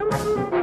[0.00, 0.59] Thank you.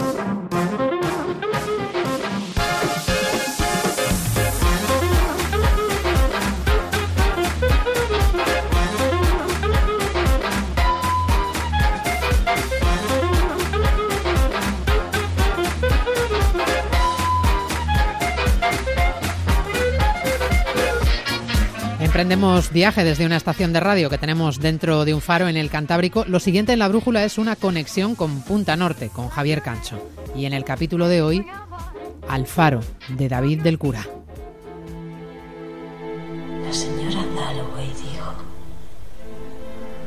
[22.18, 25.70] Emprendemos viaje desde una estación de radio que tenemos dentro de un faro en el
[25.70, 26.25] Cantábrico.
[26.25, 30.00] Lo siguiente en la brújula es una conexión con Punta Norte, con Javier Cancho.
[30.36, 31.45] Y en el capítulo de hoy,
[32.28, 34.04] Al Faro, de David del Cura.
[36.66, 38.34] La señora Dalloway dijo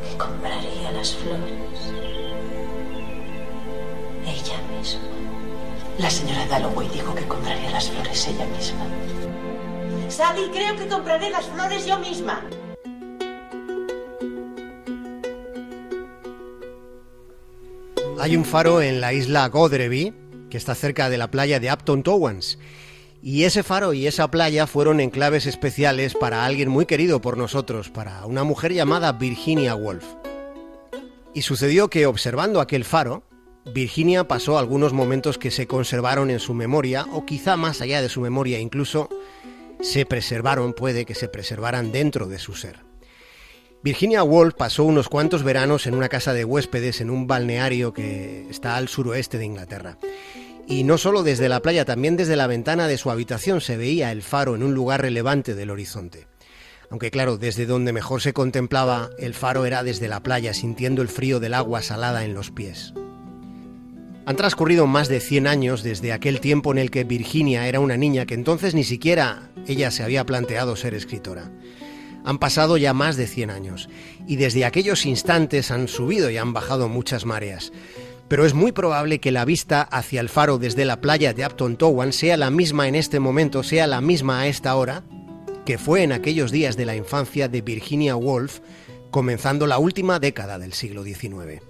[0.02, 1.92] que compraría las flores
[4.26, 5.00] ella misma.
[6.00, 9.49] La señora Dalloway dijo que compraría las flores ella misma.
[10.10, 12.42] Sally, creo que compraré las flores yo misma.
[18.18, 20.12] Hay un faro en la isla Godrevy,
[20.50, 22.58] que está cerca de la playa de Upton Towans.
[23.22, 27.88] Y ese faro y esa playa fueron enclaves especiales para alguien muy querido por nosotros,
[27.88, 30.04] para una mujer llamada Virginia Woolf.
[31.34, 33.22] Y sucedió que observando aquel faro,
[33.72, 38.08] Virginia pasó algunos momentos que se conservaron en su memoria, o quizá más allá de
[38.08, 39.08] su memoria incluso,
[39.82, 42.80] se preservaron, puede que se preservaran dentro de su ser.
[43.82, 48.46] Virginia Woolf pasó unos cuantos veranos en una casa de huéspedes en un balneario que
[48.50, 49.96] está al suroeste de Inglaterra.
[50.66, 54.12] Y no solo desde la playa, también desde la ventana de su habitación se veía
[54.12, 56.26] el faro en un lugar relevante del horizonte.
[56.90, 61.08] Aunque claro, desde donde mejor se contemplaba el faro era desde la playa, sintiendo el
[61.08, 62.92] frío del agua salada en los pies.
[64.30, 67.96] Han transcurrido más de 100 años desde aquel tiempo en el que Virginia era una
[67.96, 71.50] niña que entonces ni siquiera ella se había planteado ser escritora.
[72.24, 73.88] Han pasado ya más de 100 años
[74.28, 77.72] y desde aquellos instantes han subido y han bajado muchas mareas.
[78.28, 81.76] Pero es muy probable que la vista hacia el faro desde la playa de Upton
[81.76, 85.02] Towan sea la misma en este momento, sea la misma a esta hora,
[85.66, 88.60] que fue en aquellos días de la infancia de Virginia Woolf,
[89.10, 91.69] comenzando la última década del siglo XIX.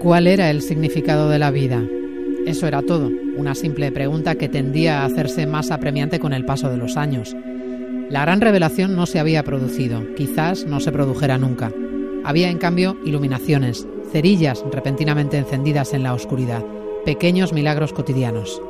[0.00, 1.82] ¿Cuál era el significado de la vida?
[2.46, 6.70] Eso era todo, una simple pregunta que tendía a hacerse más apremiante con el paso
[6.70, 7.34] de los años.
[8.08, 11.72] La gran revelación no se había producido, quizás no se produjera nunca.
[12.24, 16.64] Había en cambio iluminaciones, cerillas repentinamente encendidas en la oscuridad,
[17.04, 18.62] pequeños milagros cotidianos.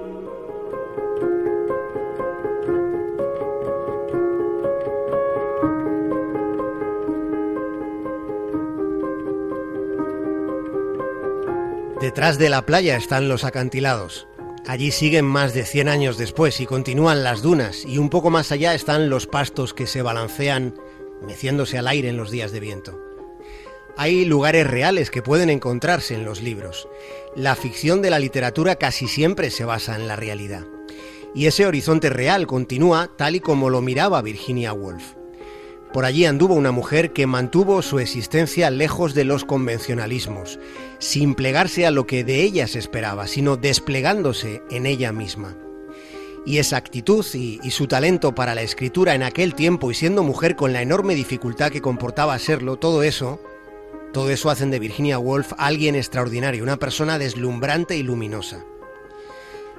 [12.09, 14.29] Detrás de la playa están los acantilados.
[14.67, 18.51] Allí siguen más de 100 años después y continúan las dunas y un poco más
[18.51, 20.75] allá están los pastos que se balancean
[21.21, 22.99] meciéndose al aire en los días de viento.
[23.99, 26.89] Hay lugares reales que pueden encontrarse en los libros.
[27.37, 30.65] La ficción de la literatura casi siempre se basa en la realidad.
[31.35, 35.18] Y ese horizonte real continúa tal y como lo miraba Virginia Woolf.
[35.93, 40.59] Por allí anduvo una mujer que mantuvo su existencia lejos de los convencionalismos,
[40.99, 45.56] sin plegarse a lo que de ella se esperaba, sino desplegándose en ella misma.
[46.44, 50.56] Y esa actitud y, su talento para la escritura en aquel tiempo y siendo mujer
[50.56, 53.41] con la enorme dificultad que comportaba serlo, todo eso,
[54.12, 58.65] todo eso hacen de Virginia Woolf alguien extraordinario, una persona deslumbrante y luminosa.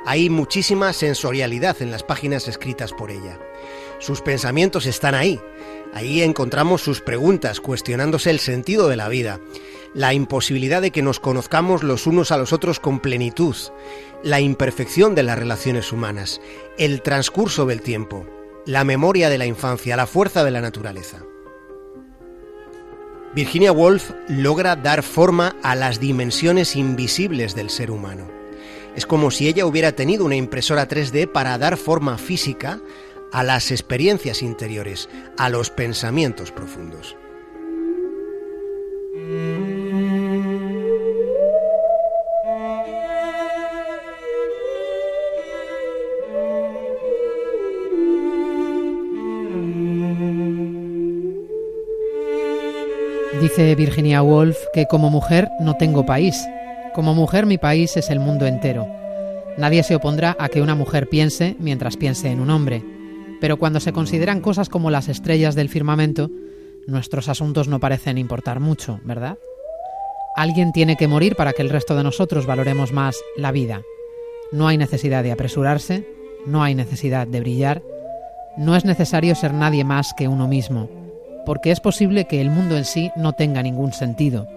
[0.05, 3.37] Hay muchísima sensorialidad en las páginas escritas por ella.
[3.99, 5.41] Sus pensamientos están ahí.
[5.93, 9.39] Ahí encontramos sus preguntas, cuestionándose el sentido de la vida,
[9.93, 13.55] la imposibilidad de que nos conozcamos los unos a los otros con plenitud,
[14.23, 16.41] la imperfección de las relaciones humanas,
[16.77, 18.25] el transcurso del tiempo,
[18.65, 21.23] la memoria de la infancia, la fuerza de la naturaleza.
[23.33, 28.27] Virginia Woolf logra dar forma a las dimensiones invisibles del ser humano.
[28.95, 32.81] Es como si ella hubiera tenido una impresora 3D para dar forma física
[33.31, 37.15] a las experiencias interiores, a los pensamientos profundos.
[53.41, 56.45] Dice Virginia Woolf que como mujer no tengo país.
[56.93, 58.85] Como mujer mi país es el mundo entero.
[59.57, 62.98] Nadie se opondrá a que una mujer piense mientras piense en un hombre.
[63.39, 66.29] Pero cuando se consideran cosas como las estrellas del firmamento,
[66.87, 69.37] nuestros asuntos no parecen importar mucho, ¿verdad?
[70.35, 73.81] Alguien tiene que morir para que el resto de nosotros valoremos más la vida.
[74.51, 76.07] No hay necesidad de apresurarse,
[76.45, 77.81] no hay necesidad de brillar,
[78.57, 80.89] no es necesario ser nadie más que uno mismo,
[81.45, 84.47] porque es posible que el mundo en sí no tenga ningún sentido.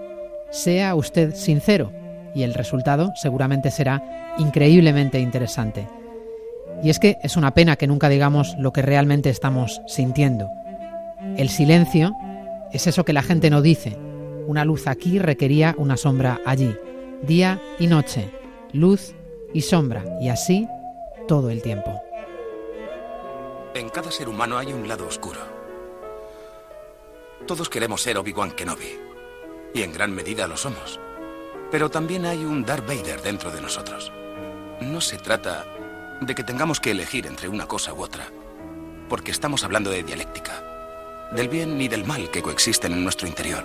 [0.51, 1.93] Sea usted sincero
[2.35, 5.87] y el resultado seguramente será increíblemente interesante.
[6.83, 10.51] Y es que es una pena que nunca digamos lo que realmente estamos sintiendo.
[11.37, 12.17] El silencio
[12.73, 13.97] es eso que la gente no dice.
[14.47, 16.77] Una luz aquí requería una sombra allí.
[17.23, 18.31] Día y noche,
[18.73, 19.15] luz
[19.55, 20.67] y sombra, y así
[21.29, 22.03] todo el tiempo.
[23.75, 25.41] En cada ser humano hay un lado oscuro.
[27.47, 28.99] Todos queremos ser Obi-Wan Kenobi,
[29.73, 30.99] y en gran medida lo somos.
[31.71, 34.13] Pero también hay un Darth Vader dentro de nosotros.
[34.81, 35.65] No se trata
[36.27, 38.27] de que tengamos que elegir entre una cosa u otra,
[39.09, 40.63] porque estamos hablando de dialéctica,
[41.33, 43.65] del bien y del mal que coexisten en nuestro interior.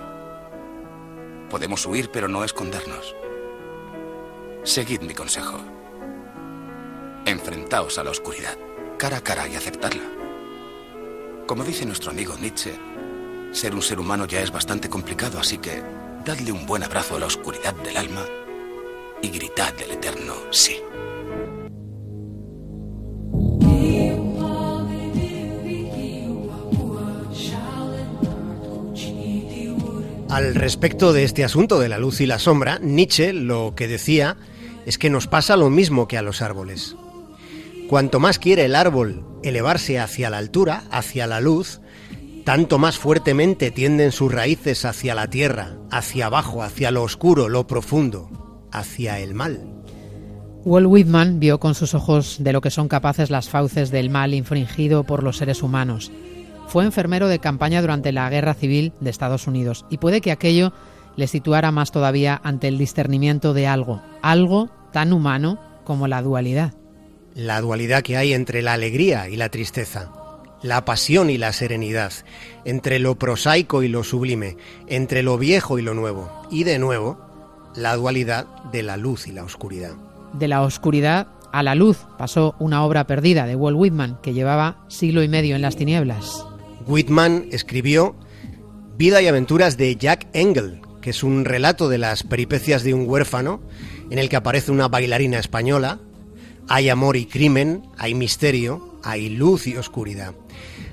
[1.50, 3.16] Podemos huir, pero no escondernos.
[4.64, 5.60] Seguid mi consejo.
[7.26, 8.58] Enfrentaos a la oscuridad,
[8.98, 10.04] cara a cara y aceptarla.
[11.46, 12.78] Como dice nuestro amigo Nietzsche,
[13.52, 15.82] ser un ser humano ya es bastante complicado, así que
[16.26, 18.26] dadle un buen abrazo a la oscuridad del alma
[19.22, 20.82] y gritad del eterno sí.
[30.30, 34.36] Al respecto de este asunto de la luz y la sombra, Nietzsche lo que decía
[34.86, 36.96] es que nos pasa lo mismo que a los árboles.
[37.88, 41.80] Cuanto más quiere el árbol elevarse hacia la altura, hacia la luz,
[42.44, 47.66] tanto más fuertemente tienden sus raíces hacia la tierra, hacia abajo, hacia lo oscuro, lo
[47.66, 49.78] profundo, hacia el mal.
[50.66, 54.34] Walt Whitman vio con sus ojos de lo que son capaces las fauces del mal
[54.34, 56.12] infringido por los seres humanos.
[56.68, 60.74] Fue enfermero de campaña durante la Guerra Civil de Estados Unidos y puede que aquello
[61.16, 66.74] le situara más todavía ante el discernimiento de algo, algo tan humano como la dualidad.
[67.34, 70.12] La dualidad que hay entre la alegría y la tristeza,
[70.62, 72.12] la pasión y la serenidad,
[72.66, 77.18] entre lo prosaico y lo sublime, entre lo viejo y lo nuevo, y de nuevo,
[77.76, 79.94] la dualidad de la luz y la oscuridad.
[80.34, 84.84] De la oscuridad a la luz pasó una obra perdida de Walt Whitman que llevaba
[84.88, 86.46] siglo y medio en las tinieblas.
[86.88, 88.16] Whitman escribió
[88.98, 93.08] Vida y aventuras de Jack Engel, que es un relato de las peripecias de un
[93.08, 93.62] huérfano
[94.10, 96.00] en el que aparece una bailarina española.
[96.68, 100.34] Hay amor y crimen, hay misterio, hay luz y oscuridad.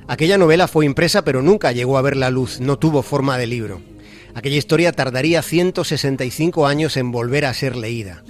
[0.06, 3.47] Aquella novela fue impresa pero nunca llegó a ver la luz, no tuvo forma de
[3.47, 3.81] libro.
[4.35, 8.25] Aquella historia tardaría 165 años en volver a ser leída.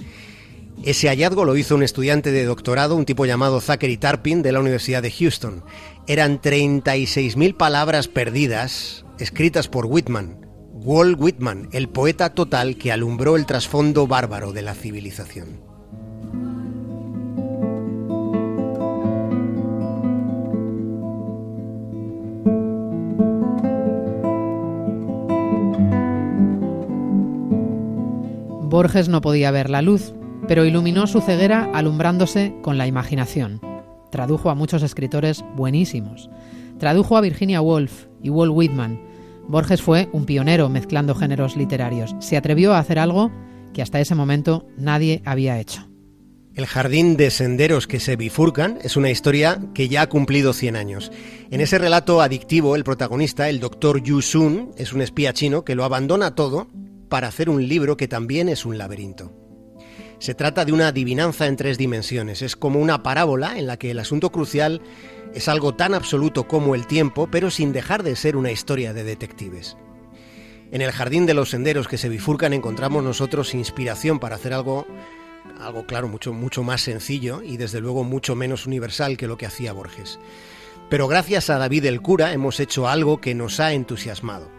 [0.85, 4.59] Ese hallazgo lo hizo un estudiante de doctorado, un tipo llamado Zachary Tarpin de la
[4.59, 5.63] Universidad de Houston.
[6.05, 13.47] Eran 36.000 palabras perdidas escritas por Whitman, Walt Whitman, el poeta total que alumbró el
[13.47, 15.59] trasfondo bárbaro de la civilización.
[28.69, 30.13] Borges no podía ver la luz,
[30.47, 33.61] pero iluminó su ceguera alumbrándose con la imaginación.
[34.11, 36.29] Tradujo a muchos escritores buenísimos.
[36.79, 38.99] Tradujo a Virginia Woolf y Walt Whitman.
[39.47, 42.15] Borges fue un pionero mezclando géneros literarios.
[42.19, 43.31] Se atrevió a hacer algo
[43.73, 45.87] que hasta ese momento nadie había hecho.
[46.55, 50.77] El jardín de senderos que se bifurcan es una historia que ya ha cumplido 100
[50.77, 51.11] años.
[51.51, 55.75] En ese relato adictivo, el protagonista, el doctor Yu Sun, es un espía chino que
[55.75, 56.69] lo abandona todo
[57.09, 59.44] para hacer un libro que también es un laberinto.
[60.25, 62.41] Se trata de una adivinanza en tres dimensiones.
[62.41, 64.81] Es como una parábola en la que el asunto crucial
[65.35, 69.03] es algo tan absoluto como el tiempo, pero sin dejar de ser una historia de
[69.03, 69.77] detectives.
[70.71, 74.87] En el jardín de los senderos que se bifurcan encontramos nosotros inspiración para hacer algo,
[75.59, 79.45] algo claro, mucho, mucho más sencillo y desde luego mucho menos universal que lo que
[79.45, 80.17] hacía Borges.
[80.89, 84.49] Pero gracias a David el cura hemos hecho algo que nos ha entusiasmado.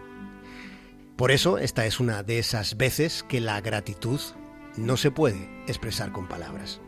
[1.16, 4.20] Por eso esta es una de esas veces que la gratitud
[4.76, 6.80] no se puede expresar con palabras.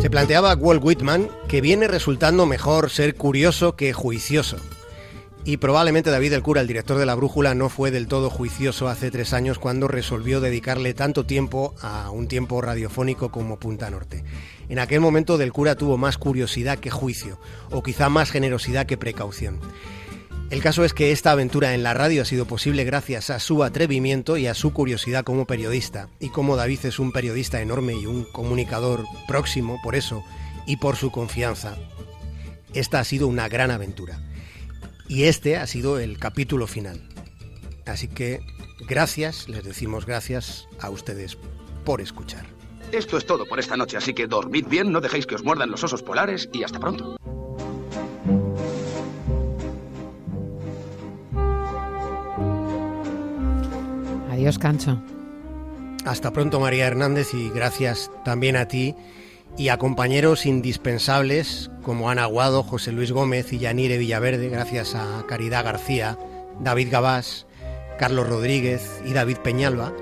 [0.00, 4.56] Se planteaba Walt Whitman que viene resultando mejor ser curioso que juicioso.
[5.44, 8.88] Y probablemente David el Cura, el director de la Brújula, no fue del todo juicioso
[8.88, 14.22] hace tres años cuando resolvió dedicarle tanto tiempo a un tiempo radiofónico como Punta Norte.
[14.68, 18.98] En aquel momento del Cura tuvo más curiosidad que juicio, o quizá más generosidad que
[18.98, 19.60] precaución.
[20.50, 23.62] El caso es que esta aventura en la radio ha sido posible gracias a su
[23.62, 26.08] atrevimiento y a su curiosidad como periodista.
[26.18, 30.24] Y como David es un periodista enorme y un comunicador próximo, por eso,
[30.66, 31.76] y por su confianza.
[32.74, 34.20] Esta ha sido una gran aventura.
[35.10, 37.00] Y este ha sido el capítulo final.
[37.84, 38.42] Así que
[38.86, 41.36] gracias, les decimos gracias a ustedes
[41.84, 42.46] por escuchar.
[42.92, 45.72] Esto es todo por esta noche, así que dormid bien, no dejéis que os muerdan
[45.72, 47.16] los osos polares y hasta pronto.
[54.30, 55.02] Adiós, Cancho.
[56.04, 58.94] Hasta pronto, María Hernández, y gracias también a ti
[59.56, 65.24] y a compañeros indispensables como Ana Aguado, José Luis Gómez y Yanire Villaverde, gracias a
[65.28, 66.18] Caridad García,
[66.60, 67.46] David Gabás,
[67.98, 69.92] Carlos Rodríguez y David Peñalba,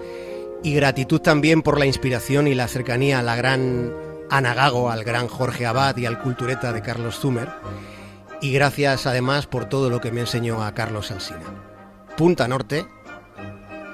[0.63, 3.93] y gratitud también por la inspiración y la cercanía a la gran
[4.31, 7.49] Ana Gago, al gran Jorge Abad y al cultureta de Carlos Zumer,
[8.41, 11.41] y gracias además por todo lo que me enseñó a Carlos Alsina.
[12.17, 12.87] Punta Norte,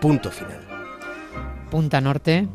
[0.01, 0.61] punto final.
[1.71, 2.49] Punta Norte,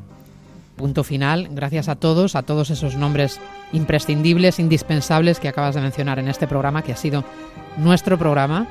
[0.80, 1.50] punto final.
[1.52, 3.42] Gracias a todos, a todos esos nombres
[3.74, 7.26] imprescindibles, indispensables que acabas de mencionar en este programa, que ha sido
[7.76, 8.66] nuestro programa.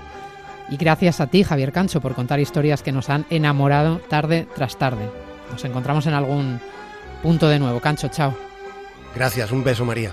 [0.70, 4.78] Y gracias a ti, Javier Cancho, por contar historias que nos han enamorado tarde tras
[4.78, 5.10] tarde.
[5.52, 6.60] Nos encontramos en algún
[7.22, 7.78] punto de nuevo.
[7.78, 8.34] Cancho, chao.
[9.14, 10.12] Gracias, un beso, María.